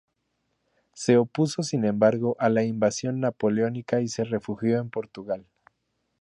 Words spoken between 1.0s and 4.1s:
opuso sin embargo a la invasión napoleónica y